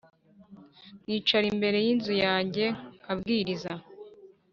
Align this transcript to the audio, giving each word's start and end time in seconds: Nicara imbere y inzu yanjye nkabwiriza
Nicara 1.05 1.45
imbere 1.53 1.77
y 1.85 1.87
inzu 1.93 2.13
yanjye 2.25 2.65
nkabwiriza 2.99 3.71